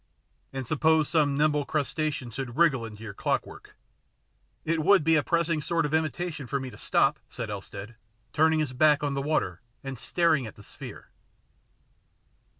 "And 0.51 0.65
suppose 0.65 1.07
some 1.09 1.37
nimble 1.37 1.63
crustacean 1.63 2.31
should 2.31 2.57
wriggle 2.57 2.87
into 2.87 3.03
your 3.03 3.13
clockwork" 3.13 3.75
"It 4.73 4.83
would 4.83 5.03
be 5.03 5.15
a 5.15 5.21
pressing 5.21 5.61
sort 5.61 5.85
of 5.85 5.93
invitation 5.93 6.47
for 6.47 6.59
me 6.59 6.71
to 6.71 6.75
stop," 6.79 7.19
said 7.29 7.51
Elstead, 7.51 7.93
turning 8.33 8.57
his 8.61 8.73
back 8.73 9.03
on 9.03 9.13
the 9.13 9.21
water 9.21 9.61
and 9.83 9.99
staring 9.99 10.47
at 10.47 10.55
the 10.55 10.63
sphere. 10.63 11.11